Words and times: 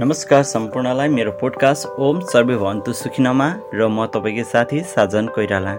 नमस्कार 0.00 0.42
सम्पूर्णलाई 0.42 1.08
मेरो 1.08 1.30
पोडकास्ट 1.30 1.86
ओम 1.98 2.20
सर्वे 2.20 2.56
भन्तु 2.56 2.92
सुखिनमा 2.92 3.46
र 3.74 3.86
म 3.86 4.06
तपाईँकै 4.06 4.42
साथी 4.44 4.80
साजन 4.80 5.26
कोइराला। 5.26 5.70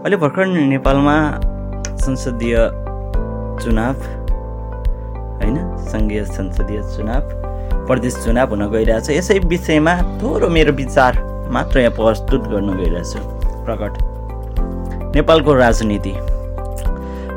अहिले 0.00 0.16
भर्खर 0.16 0.46
नेपालमा 0.46 1.16
संसदीय 1.96 2.56
चुनाव 3.60 4.00
होइन? 5.42 5.58
सङ्घीय 5.76 6.24
संसदीय 6.24 6.80
चुनाव 6.96 7.22
प्रदेश 7.86 8.16
चुनाव 8.24 8.48
हुन 8.48 8.70
गइरहेछ। 8.70 9.10
यसै 9.10 9.38
विषयमा 9.38 9.94
थोरो 10.22 10.48
मेरो 10.48 10.72
विचार 10.72 11.12
मात्र 11.52 11.80
यहाँ 11.80 11.92
प्रस्तुत 11.92 12.40
गर्न 12.40 12.76
गइरहेछु। 12.76 13.18
प्रकट। 13.64 13.92
नेपालको 15.16 15.54
राजनीति। 15.54 16.12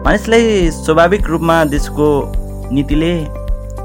मानिसलाई 0.08 0.72
स्वाभाविक 0.72 1.28
रूपमा 1.28 1.66
देशको 1.66 2.34
नीतिले 2.72 3.39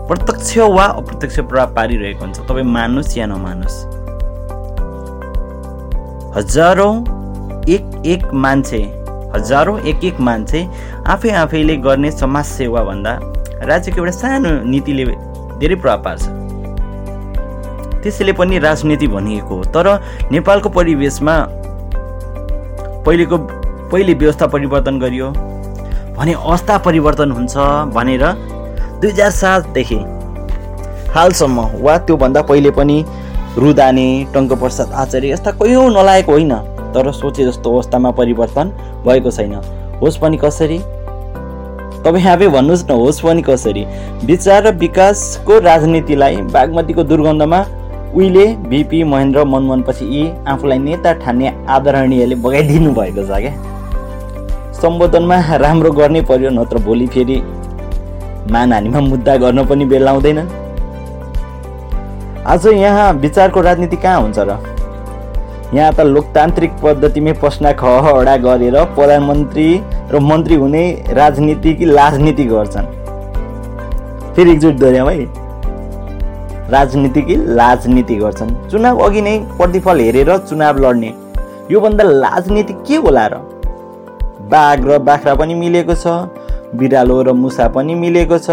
प्रत्यक्ष 0.09 0.57
वा 0.59 0.85
अप्रत्यक्ष 0.85 1.39
प्रभाव 1.41 1.75
पारिरहेको 1.75 2.25
हुन्छ? 2.25 2.39
तपाईँ 2.41 2.65
मान्नुहोस् 2.65 3.17
या 3.19 3.27
नमान्नुहोस्? 3.27 3.79
हजारौँ 6.37 6.95
एक 7.65 7.85
एक 8.07 8.23
मान्छे 8.35 8.83
हजारौँ 9.35 9.79
एक 9.81 10.05
एक 10.05 10.21
मान्छे 10.21 10.61
आफै 11.09 11.31
आफैले 11.43 11.77
गर्ने 11.87 12.11
समाज 12.13 12.45
सेवाभन्दा 12.45 13.13
राज्यको 13.65 13.99
एउटा 14.01 14.13
सानो 14.13 14.51
नीतिले 14.71 15.05
धेरै 15.61 15.77
प्रभाव 15.81 16.03
पार्छ। 16.05 16.23
त्यसैले 18.03 18.33
पनि 18.37 18.59
राजनीति 18.59 19.07
भनिएको 19.09 19.55
हो। 19.57 19.63
तर 19.73 19.87
नेपालको 20.31 20.69
परिवेशमा 20.69 21.35
पहिलेको 23.07 23.37
पहिले 23.89 24.15
व्यवस्था 24.15 24.47
परिवर्तन 24.47 24.99
गरियो 25.01 25.31
भने 26.17 26.33
अवस्था 26.35 26.79
परिवर्तन 26.79 27.31
हुन्छ 27.31 27.55
भनेर 27.97 28.25
दुई 29.05 29.13
हजार 29.13 29.31
सातदेखि। 29.31 29.97
हालसम्म 31.13 31.61
वा 31.85 31.97
त्योभन्दा 32.01 32.43
पहिले 32.43 32.71
पनि 32.71 33.05
रुदाने 33.59 34.07
टङ्कप्रसाद 34.35 34.93
आचार्य 34.93 35.31
यस्ता 35.31 35.51
कयौँ 35.61 35.89
नलागेको 35.93 36.33
होइन 36.33 36.55
तर 36.95 37.11
सोचे 37.13 37.45
जस्तो 37.45 37.73
अवस्थामा 37.73 38.11
परिवर्तन 38.11 38.71
भएको 39.05 39.31
छैन। 39.31 39.53
होस् 40.01 40.17
पनि 40.19 40.37
कसरी? 40.45 40.79
तपाईँ 42.05 42.27
आफै 42.27 42.49
भन्नुहोस् 42.49 42.85
न 42.85 42.97
होस् 42.97 43.21
पनि 43.21 43.43
कसरी? 43.43 43.85
विचार 44.25 44.63
र 44.67 44.73
विकासको 44.81 45.59
राजनीतिलाई 45.61 46.37
बागमतीको 46.57 47.03
दुर्गन्धमा 47.05 47.61
उहिले 48.17 48.47
बिपी 48.73 49.03
महेन्द्र 49.05 49.45
मनमोहनपछि 49.45 50.05
यी 50.07 50.25
आफूलाई 50.49 50.79
नेता 50.79 51.13
ठान्ने 51.21 51.53
आदरणीयले 51.69 52.37
बगाइदिनु 52.41 52.95
भएको 52.95 53.27
छ 53.29 53.43
क्या। 53.45 53.53
सम्बोधनमा 54.81 55.39
राम्रो 55.57 55.91
गर्नै 55.93 56.21
पर्यो 56.31 56.51
नत्र 56.51 56.79
भोलि 56.89 57.07
फेरि 57.07 57.37
मानहानीमा 58.51 59.01
मुद्दा 59.01 59.37
गर्न 59.37 59.65
पनि 59.67 59.85
बेला 59.85 60.11
आउँदैन 60.11 60.39
आज 62.47 62.67
यहाँ 62.67 63.13
विचारको 63.13 63.61
राजनीति 63.61 63.97
कहाँ 63.97 64.21
हुन्छ 64.21 64.39
र? 64.39 64.57
यहाँ 65.75 65.93
त 65.93 66.01
लोकतान्त्रिक 66.01 66.73
पद्धतिमै 66.83 67.33
पस्ना 67.33 67.73
खहडा 67.73 68.37
गरेर 68.37 68.77
प्रधानमन्त्री 68.95 69.69
र 70.13 70.19
मन्त्री 70.21 70.55
हुने 70.55 70.85
राजनीति 71.11 71.75
कि 71.75 71.85
राजनीति 71.85 72.45
गर्छन्। 72.45 72.87
फेरि 74.35 74.51
एकचोटि 74.51 74.79
दोहोऱ्याउँ 74.79 75.11
है। 75.11 75.27
राजनीति 76.71 77.23
कि 77.23 77.35
राजनीति 77.57 78.15
गर्छन्। 78.15 78.55
चुनाव 78.71 78.99
अघि 78.99 79.21
नै 79.23 79.39
प्रतिफल 79.57 80.01
हेरेर 80.01 80.37
चुनाव 80.39 80.79
लड्ने। 80.79 81.13
योभन्दा 81.71 82.05
राजनीति 82.05 82.73
के 82.89 82.97
होला 82.97 83.27
र? 83.27 83.35
बाघ 84.53 84.79
र 84.85 84.99
बाख्रा 84.99 85.35
पनि 85.35 85.55
मिलेको 85.55 85.95
छ। 85.95 86.07
बिरालो 86.75 87.23
र 87.23 87.33
मुसा 87.35 87.69
पनि 87.69 87.95
मिलेको 87.95 88.39
छ। 88.39 88.51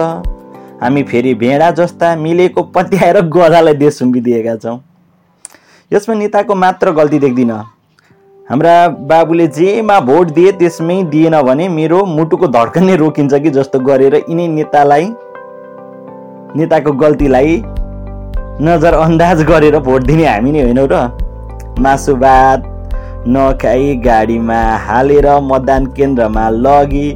हामी 0.81 1.03
फेरि 1.03 1.33
भेडा 1.35 1.69
जस्ता 1.77 2.15
मिलेको 2.17 2.61
पत्याएर 2.75 3.21
गधालाई 3.29 3.73
देश 3.73 3.97
सुम्पिदिएका 3.97 4.55
छौँ। 4.55 4.79
यसमा 5.91 6.15
नेताको 6.15 6.55
मात्र 6.55 6.91
गल्ती 6.93 7.19
देख्दिनँ। 7.19 7.59
हाम्रा 8.47 8.75
बाबुले 9.09 9.47
जेमा 9.55 9.99
भोट 10.07 10.31
दिए 10.35 10.51
त्यसमै 10.59 10.95
दिएन 11.11 11.41
भने 11.41 11.67
मेरो 11.71 11.99
मुटुको 12.07 12.47
धड्कन 12.49 12.83
नै 12.83 12.95
रोकिन्छ 12.97 13.33
कि 13.43 13.49
जस्तो 13.57 13.79
गरेर 13.79 14.15
यिनै 14.17 14.47
नेतालाई 14.55 15.05
नेताको 16.57 16.91
गल्तीलाई 17.03 17.53
नजरअन्दाज 18.61 19.43
गरेर 19.49 19.77
भोट 19.79 20.03
दिने 20.03 20.25
हामी 20.27 20.51
नै 20.51 20.61
होइनौँ 20.63 20.87
र 20.91 21.01
मासु 21.79 22.15
भात 22.23 22.67
नखाई 23.27 23.95
गाडीमा 24.05 24.61
हालेर 24.85 25.27
मतदान 25.43 25.85
केन्द्रमा 25.97 26.45
लगी 26.65 27.07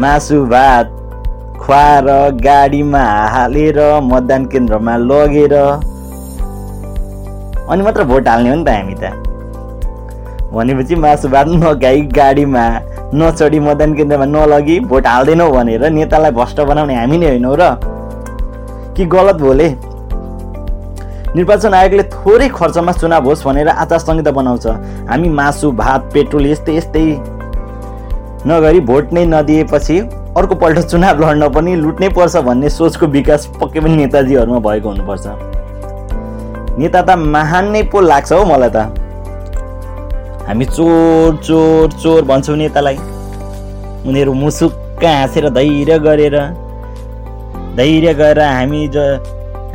मासु 0.00 0.44
भात 0.46 0.86
खुवाएर 1.60 2.06
गाडीमा 2.44 3.02
हालेर 3.32 3.78
मतदान 4.02 4.44
केन्द्रमा 4.52 4.96
लगेर 4.96 5.54
अनि 7.68 7.82
मात्र 7.82 8.04
भोट 8.04 8.28
हाल्ने 8.28 8.50
हो 8.50 8.56
नि 8.56 8.64
त 8.64 8.68
हामी 8.68 8.94
त। 8.94 9.04
भनेपछि 10.52 10.94
मासु 10.96 11.28
भात 11.28 11.46
नखाइ 11.48 12.00
गाडीमा 12.18 12.64
नचढी 13.14 13.58
मतदान 13.60 13.94
केन्द्रमा 13.94 14.24
नलगी 14.24 14.76
भोट 14.90 15.06
हाल्दैनौ 15.06 15.50
भनेर 15.52 15.84
नेतालाई 15.92 16.30
भ्रष्ट 16.40 16.60
बनाउने 16.60 16.94
हामी 16.94 17.16
नै 17.18 17.28
होइनौँ 17.28 17.56
र। 17.60 17.62
कि 18.96 19.04
गलत 19.12 19.36
भोले? 19.44 19.68
निर्वाचन 21.36 21.74
आयोगले 21.74 22.02
थोरै 22.16 22.48
खर्चमा 22.48 22.92
चुनाव 22.92 23.24
होस् 23.28 23.44
भनेर 23.46 23.68
आचार 23.68 23.98
संहिता 23.98 24.30
बनाउँछ। 24.40 24.66
हामी 25.10 25.28
मासु 25.28 25.70
भात 25.72 26.10
पेट्रोल 26.14 26.46
यस्तै 26.46 26.76
यस्तै 26.76 27.04
नगरी 28.46 28.80
भोट 28.86 29.12
नै 29.12 29.24
नदिएपछि 29.26 29.98
अर्को 30.36 30.54
पल्ट 30.62 30.78
चुनाव 30.90 31.20
लड्न 31.22 31.48
पनि 31.54 31.74
लुट्नै 31.76 32.08
पर्छ 32.16 32.36
भन्ने 32.46 32.68
सोचको 32.76 33.06
विकास 33.16 33.46
पक्कै 33.60 33.80
पनि 33.80 33.96
नेताजीहरूमा 33.96 34.58
भएको 34.66 34.88
हुनुपर्छ। 34.88 35.26
नेता 36.78 37.02
त 37.02 37.10
महान 37.34 37.70
नै 37.70 37.82
पो 37.92 38.00
लाग्छ 38.00 38.32
हौ 38.32 38.44
मलाई 38.44 38.70
त। 38.74 38.78
हामी 40.48 40.64
चोर 40.66 41.36
चोर 41.46 41.92
चोर 42.02 42.24
भन्छौँ 42.30 42.56
नेतालाई। 42.56 42.96
उनीहरू 44.08 44.32
मुसुक्क 44.34 45.04
हाँसेर 45.04 45.48
धैर्य 45.58 45.98
गरेर 46.06 46.36
धैर्य 47.76 48.14
गरेर 48.14 48.40
हामी 48.40 48.82
ज 48.88 48.96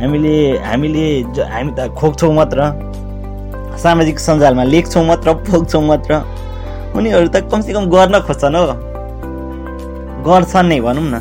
हामीले 0.00 0.34
हामीले 0.66 1.06
हामी 1.54 1.72
त 1.72 1.88
खोक्छौँ 1.96 2.32
मात्र। 2.34 2.58
सामाजिक 3.82 4.18
सञ्जालमा 4.20 4.64
लेख्छौँ 4.64 5.04
मात्र 5.06 5.32
पोख्छौँ 5.48 5.82
मात्र। 5.86 6.20
उनीहरू 6.96 7.28
त 7.28 7.36
कमसेकम 7.52 7.84
गर्न 7.94 8.14
खोज्छन् 8.26 8.56
हो। 8.56 8.64
गर्छन् 10.26 10.68
नै 10.68 10.80
भनौँ 10.80 11.06
न। 11.12 11.14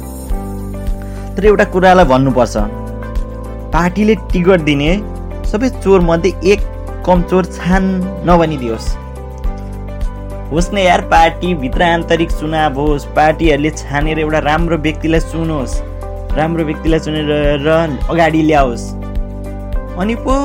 तर 1.35 1.45
एउटा 1.45 1.65
कुरालाई 1.73 2.05
भन्नुपर्छ। 2.11 2.55
पार्टीले 3.73 4.15
टिकट 4.31 4.61
दिने 4.69 4.91
सबै 5.51 5.69
चोरमध्ये 5.83 6.31
एक 6.51 6.59
कम 7.05 7.21
चोर 7.29 7.43
छान 7.57 7.83
नबनिदियोस् 8.27 8.89
होस् 10.51 10.73
न 10.73 10.77
यार 10.77 11.01
पार्टीभित्र 11.11 11.81
आन्तरिक 11.83 12.31
चुनाव 12.31 12.79
होस्। 12.79 13.05
पार्टीहरूले 13.15 13.71
छानेर 13.71 14.19
एउटा 14.19 14.39
राम्रो 14.49 14.77
व्यक्तिलाई 14.85 15.19
चुनोस्। 15.31 15.73
राम्रो 16.37 16.63
व्यक्तिलाई 16.63 16.99
चुनेर 16.99 17.31
र 17.67 17.69
अगाडि 18.09 18.41
ल्याओस्। 18.49 18.83
अनि 19.99 20.15
पो 20.25 20.35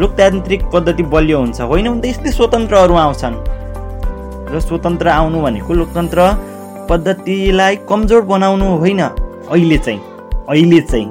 लोकतान्त्रिक 0.00 0.62
पद्धति 0.74 1.02
बलियो 1.14 1.38
हुन्छ। 1.38 1.60
होइन 1.60 1.86
भने 1.88 2.00
त 2.00 2.06
यस्तै 2.06 2.30
स्वतन्त्रहरू 2.38 2.94
आउँछन्। 2.94 3.34
र 4.50 4.60
स्वतन्त्र 4.60 5.08
आउनु 5.08 5.40
भनेको 5.40 5.74
लोकतन्त्र 5.74 6.20
पद्धतिलाई 6.90 7.76
कमजोर 7.76 8.22
बनाउनु 8.22 8.66
होइन 8.78 9.02
अहिले 9.02 9.78
चाहिँ 9.78 10.00
अहिले 10.48 10.80
चाहिँ। 10.80 11.08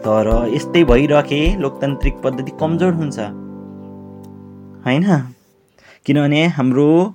तर 0.00 0.28
यस्तै 0.54 0.84
भइरहे 0.84 1.56
लोकतान्त्रिक 1.56 2.20
पद्धति 2.22 2.52
कमजोर 2.60 2.92
हुन्छ। 2.92 3.18
होइन? 4.86 5.04
किनभने 6.06 6.46
हाम्रो 6.46 7.14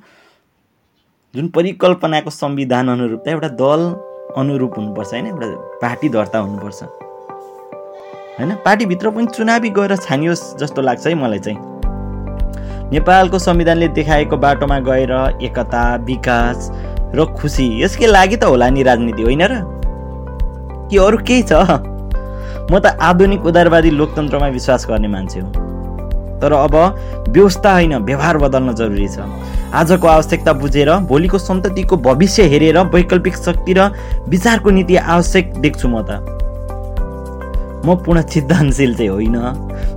जुन 1.35 1.47
परिकल्पनाको 1.47 2.29
संविधान 2.29 2.89
अनुरूप 2.89 3.23
त 3.25 3.27
एउटा 3.27 3.47
दल 3.47 3.81
अनुरूप 4.37 4.73
हुनुपर्छ 4.77 5.11
होइन? 5.13 5.27
एउटा 5.27 5.47
पार्टी 5.81 6.09
दर्ता 6.09 6.39
हुनुपर्छ। 6.39 6.83
होइन? 8.39 8.55
पार्टीभित्र 8.65 9.09
पनि 9.09 9.27
चुनावी 9.27 9.69
गएर 9.69 9.95
छानियोस् 9.95 10.55
जस्तो 10.57 10.81
लाग्छ 10.81 11.07
है 11.07 11.15
मलाई 11.15 11.39
चाहिँ। 11.39 11.74
नेपालको 12.91 13.39
संविधानले 13.39 13.87
देखाएको 13.87 14.37
बाटोमा 14.37 14.79
गएर 14.79 15.11
एकता 15.41 15.95
विकास 15.95 16.71
र 17.15 17.25
खुसी 17.25 17.83
यसकै 17.83 18.05
लागि 18.05 18.37
त 18.37 18.43
होला 18.43 18.69
नि 18.69 18.83
राजनीति 18.83 19.23
होइन 19.23 19.41
र? 19.41 19.53
कि 20.91 20.97
अरू 20.97 21.17
केही 21.17 21.41
छ? 21.41 21.53
म 22.71 22.79
त 22.79 22.85
आधुनिक 23.01 23.45
उदारवादी 23.45 23.89
लोकतन्त्रमा 23.89 24.47
विश्वास 24.47 24.85
गर्ने 24.89 25.07
मान्छे 25.07 25.39
हो। 25.39 25.47
तर 26.41 26.53
अब 26.53 26.75
व्यवस्था 27.29 27.73
होइन 27.73 27.97
व्यवहार 27.97 28.37
बदल्न 28.37 28.75
जरुरी 28.75 29.07
छ। 29.07 29.19
आजको 29.73 30.07
आवश्यकता 30.07 30.53
बुझेर 30.53 30.93
भोलिको 30.93 31.37
सन्ततिको 31.37 31.97
भविष्य 31.97 32.43
हेरेर 32.43 32.77
वैकल्पिक 32.77 33.35
शक्ति 33.35 33.73
र 33.73 33.91
विचारको 34.29 34.69
नीति 34.69 34.95
आवश्यक 34.95 35.53
देख्छु 35.57 35.87
म 35.87 36.01
त। 36.01 36.21
म 37.85 37.95
पूर्ण 37.95 38.21
सिद्धान्तशील 38.21 38.95
चाहिँ 38.95 39.09
होइन। 39.09 39.37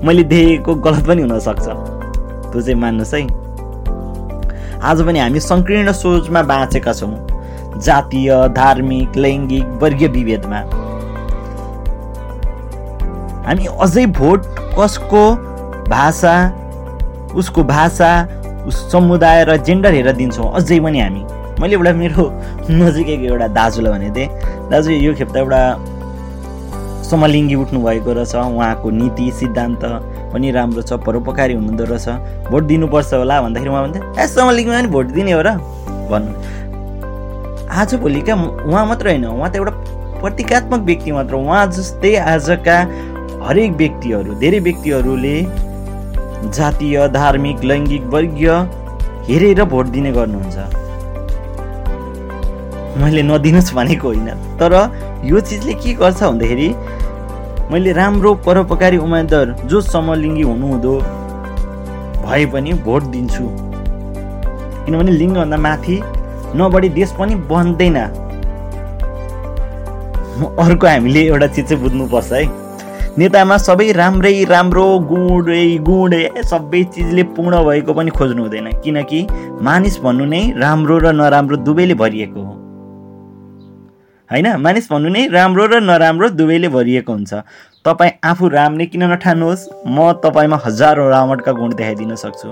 मैले 0.05 0.23
देखेको 0.25 0.75
गलत 0.75 1.06
पनि 1.06 1.23
हुनसक्छ। 1.23 1.98
त्यो 2.53 2.61
चाहिँ 2.62 2.81
मान्नुहोस् 2.81 3.15
है। 3.15 3.23
आज 4.81 5.03
पनि 5.06 5.19
हामी 5.19 5.41
सङ्कीर्ण 5.41 5.93
सोचमा 5.93 6.43
बाँचेका 6.43 6.93
छौँ। 6.93 7.15
जातीय 7.79 8.31
धार्मिक 8.55 9.17
लैङ्गिक 9.17 9.67
वर्गीय 9.83 10.09
विभेदमा। 10.09 10.61
हामी 13.47 13.67
अझै 13.81 14.06
भोट 14.19 14.41
कसको 14.79 15.25
भाषा 15.89 16.35
उसको 17.35 17.65
भाषा 17.65 18.11
उस 18.67 18.77
समुदाय 18.93 19.45
र 19.45 19.56
जेन्डर 19.56 19.93
हेरेर 19.95 20.17
दिन्छौँ। 20.17 20.53
अझै 20.55 20.79
पनि 20.81 21.00
हामी। 21.00 21.23
मैले 21.61 21.75
एउटा 21.75 21.93
मेरो 21.93 22.25
नजिकैको 22.71 23.25
एउटा 23.25 23.47
दाजुलाई 23.59 23.93
भनेको 23.93 24.15
थिएँ। 24.17 24.29
दाजु 24.71 24.91
यो 24.91 25.15
खेप 25.15 25.31
त 25.33 25.37
एउटा 25.37 25.61
समलिङ्गी 27.11 27.55
उठ्नु 27.55 27.79
भएको 27.83 28.12
रहेछ। 28.12 28.35
उहाँको 28.37 28.91
नीति 28.91 29.31
सिद्धान्त 29.41 29.83
पनि 30.32 30.50
राम्रो 30.50 30.82
छ 30.82 30.92
परोपकारी 31.06 31.54
हुनुहुँदो 31.54 31.84
रहेछ। 31.84 32.50
भोट 32.50 32.62
दिनुपर्छ 32.70 33.12
होला 33.14 33.40
भन्दाखेरि 33.42 33.70
उहाँ 33.70 33.82
भन्थ्यो 33.84 34.02
ए 34.14 34.26
समलिङ्गीमा 34.26 34.78
पनि 34.78 34.88
भोट 34.88 35.06
दिने 35.16 35.32
हो 35.32 35.42
र? 35.46 35.50
भन्नु। 36.10 36.32
आजभोलि 37.69 38.20
क्या 38.26 38.34
उहाँ 38.69 38.84
मात्र 38.86 39.06
होइन 39.08 39.25
उहाँ 39.26 39.50
त 39.50 39.56
एउटा 39.56 39.72
प्रतीकात्मक 40.20 40.80
व्यक्ति 40.88 41.12
मात्र 41.12 41.34
उहाँ 41.34 41.66
जस्तै 41.70 42.14
आजका 42.16 42.76
हरेक 43.46 43.72
व्यक्तिहरू 43.76 44.34
धेरै 44.40 44.58
व्यक्तिहरूले 44.66 45.36
जातीय 46.56 46.96
धार्मिक 47.14 47.64
लैङ्गिक 47.64 48.04
वर्गीय 48.14 48.50
हेरेर 49.28 49.62
भोट 49.64 49.86
दिने 49.94 50.10
गर्नुहुन्छ। 50.12 50.58
मैले 52.98 53.22
नदिनुहोस् 53.22 53.75
भनेको 53.75 54.06
होइन। 54.08 54.28
तर 54.58 54.72
यो 55.25 55.40
चिजले 55.40 55.75
के 55.82 55.92
गर्छ 55.94 56.22
भन्दाखेरि 56.22 56.69
मैले 57.73 57.93
राम्रो 57.93 58.35
परोपकारी 58.47 58.97
उम्मेदवार 58.97 59.49
जो 59.70 59.81
समलिङ्गी 59.81 60.43
हुनुहुँदो 60.43 60.94
भए 62.25 62.44
पनि 62.53 62.73
भोट 62.85 63.03
दिन्छु। 63.12 63.44
किनभने 64.85 65.12
लिङ्गभन्दा 65.12 65.56
माथि 65.56 65.97
नबढी 66.56 66.88
देश 66.88 67.12
पनि 67.19 67.35
बन्दैन। 67.50 67.97
अर्को 70.65 70.87
हामीले 70.87 71.23
एउटा 71.26 71.47
चिज 71.47 71.69
चाहिँ 71.69 71.82
बुझ्नुपर्छ 71.82 72.32
है। 72.32 72.44
नेतामा 73.19 73.56
सबै 73.59 73.91
राम्रै 73.93 74.44
राम्रो 74.49 74.87
गुणै 75.11 75.67
गुणै 75.88 76.25
सबै 76.50 76.82
चिजले 76.94 77.23
पूर्ण 77.35 77.55
भएको 77.69 77.93
पनि 77.94 78.11
खोज्नु 78.17 78.43
हुँदैन 78.43 78.71
किनकि 78.85 79.21
मानिस 79.69 80.00
भन्नु 80.05 80.25
नै 80.25 80.43
राम्रो 80.56 80.99
र 80.99 81.12
नराम्रो 81.21 81.56
दुवैले 81.67 81.94
भरिएको 81.94 82.41
हो। 82.41 82.53
होइन? 84.30 84.46
मानिस 84.56 84.92
भन्नु 84.92 85.08
नै 85.08 85.26
राम्रो 85.32 85.66
र 85.66 85.80
नराम्रो 85.80 86.28
दुवैले 86.28 86.69
भरिएको 86.69 87.12
हुन्छ। 87.12 87.32
तपाईँ 87.84 88.12
आफू 88.25 88.48
राम्रे 88.48 88.86
किन 88.86 89.02
नठान्नुहोस्? 89.12 89.69
म 89.88 90.12
तपाईँमा 90.25 90.56
हजारौँ 90.64 91.08
रावणका 91.10 91.52
गुण 91.52 91.70
देखाइदिन 91.75 92.14
सक्छु। 92.14 92.48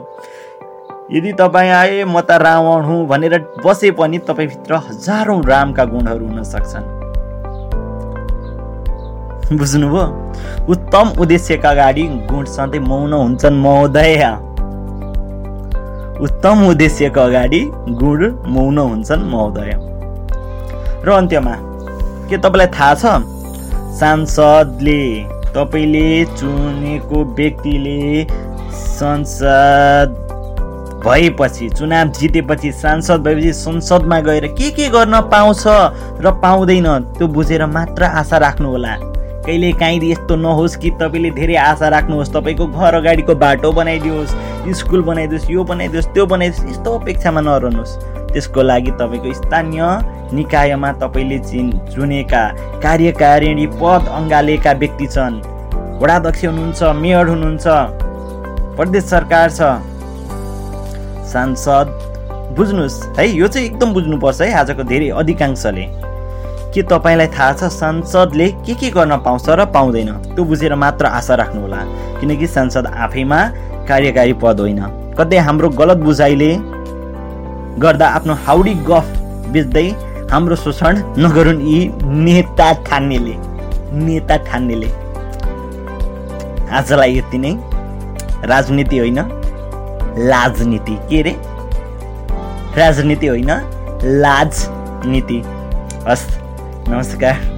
यदि 1.12 1.32
तपाईँ 1.32 1.70
आए 1.70 2.04
म 2.04 2.20
त 2.20 2.30
रावण 2.40 2.84
हुँ 2.84 3.06
भनेर 3.06 3.38
बसे 3.66 3.90
पनि 3.90 4.18
तपाईँभित्र 4.18 4.74
हजारौँ 4.74 5.42
रामका 5.42 5.84
गुणहरू 5.84 6.26
हुन 6.26 6.42
सक्छन्। 6.42 6.84
बुझ्नुभयो? 9.58 10.04
उत्तम 10.68 11.06
उद्देश्यका 11.20 11.70
अगाडि 11.70 12.02
गुण 12.02 12.44
सधैँ 12.44 12.80
मौन 12.80 13.12
हुन्छन् 13.12 13.62
महोदय। 13.62 14.22
उत्तम 16.20 16.66
उद्देश्यको 16.68 17.20
अगाडि 17.20 17.60
गुण 18.00 18.20
मौन 18.46 18.78
हुन्छन् 18.78 19.28
महोदय। 19.30 19.95
र 21.04 21.12
अन्त्यमा 21.12 21.54
के 22.28 22.36
तपाईँलाई 22.38 22.66
थाहा 22.74 22.94
छ? 22.94 23.04
सांसदले 23.96 25.02
तपाईँले 25.54 26.24
चुनेको 26.36 27.24
व्यक्तिले 27.34 28.24
संसद 28.72 30.22
भएपछि 31.04 31.68
चुनाव 31.70 32.08
जितेपछि 32.18 32.72
सांसद 32.72 33.20
भएपछि 33.22 33.52
संसदमा 33.52 34.20
गएर 34.20 34.46
के 34.48 34.70
के 34.70 34.88
गर्न 34.88 35.20
पाउँछ 35.32 35.62
र 36.24 36.30
पाउँदैन 36.42 36.88
त्यो 37.18 37.28
बुझेर 37.28 37.66
मात्र 37.66 38.04
आशा 38.20 38.38
राख्नु 38.38 38.68
होला 38.68 38.96
कहिले 39.46 39.72
काहीँ 39.72 40.10
यस्तो 40.10 40.36
नहोस् 40.36 40.76
कि 40.76 40.90
तपाईँले 41.00 41.30
धेरै 41.30 41.56
आशा 41.62 41.88
राख्नुहोस् 41.88 42.32
तपाईँको 42.34 42.66
घर 42.66 42.94
अगाडिको 42.94 43.34
बाटो 43.34 43.72
बनाइदियोस् 43.72 44.34
स्कुल 44.74 45.02
बनाइदियोस् 45.02 45.50
यो 45.50 45.64
बनाइदियोस् 45.64 46.12
त्यो 46.14 46.26
बनाइदियोस् 46.26 46.70
यस्तो 46.70 46.98
अपेक्षामा 46.98 47.40
नरहनुहोस् 47.40 48.15
त्यसको 48.36 48.62
लागि 48.62 48.90
तपाईँको 49.00 49.32
स्थानीय 49.32 49.80
निकायमा 50.36 50.92
तपाईँले 51.00 51.38
चिन 51.48 51.66
चुनेका 51.88 52.42
कार्यकारिणी 52.84 53.66
पद 53.80 54.08
अङ्गालेका 54.12 54.72
व्यक्ति 54.80 55.06
छन्। 55.08 55.40
वडाध्यक्ष 56.00 56.44
हुनुहुन्छ 56.44 56.82
मेयर 57.00 57.26
हुनुहुन्छ 57.28 57.66
प्रदेश 58.76 59.04
सरकार 59.04 59.48
छ। 59.50 59.60
सांसद 61.32 61.86
बुझ्नुहोस् 62.56 62.98
है 63.16 63.24
यो 63.28 63.48
चाहिँ 63.48 63.66
एकदम 63.68 63.92
बुझ्नुपर्छ 63.94 64.40
है 64.42 64.52
आजको 64.52 64.82
धेरै 64.84 65.08
अधिकांशले। 65.16 65.86
के 66.74 66.82
तपाईँलाई 66.92 67.28
थाहा 67.32 67.52
छ 67.52 67.72
सांसदले 67.72 68.48
के 68.66 68.74
के 68.76 68.90
गर्न 68.92 69.16
पाउँछ 69.24 69.48
र 69.48 69.64
पाउँदैन? 69.72 70.12
त्यो 70.36 70.44
बुझेर 70.44 70.74
मात्र 70.76 71.04
आशा 71.08 71.34
राख्नुहोला 71.40 71.80
किनकि 72.20 72.46
सांसद 72.46 72.86
आफैमा 72.86 73.40
कार्यकारी 73.88 74.32
पद 74.44 74.60
होइन। 74.60 74.80
कतै 75.16 75.38
हाम्रो 75.40 75.68
गलत 75.80 75.98
बुझाइले 76.04 76.50
गर्दा 77.82 78.06
आफ्नो 78.18 78.34
हाउडी 78.46 78.74
गफ 78.88 79.06
बेच्दै 79.52 79.86
हाम्रो 80.30 80.56
शोषण 80.56 81.02
नगरून् 81.24 81.62
यी 81.68 81.78
नेता 82.26 82.72
ठान्नेले 82.86 83.34
नेता 84.04 84.36
ठान्नेले 84.46 84.88
आजलाई 86.78 87.16
यति 87.16 87.38
नै। 87.38 87.52
राजनीति 88.50 88.98
होइन 88.98 89.18
लाजनीति। 90.30 90.96
के 91.10 91.22
रे? 91.22 91.34
राजनीति 92.78 93.26
होइन 93.26 93.50
लाज 94.22 94.64
नीति 95.06 95.42
हस् 96.08 96.26
नमस्कार। 96.88 97.55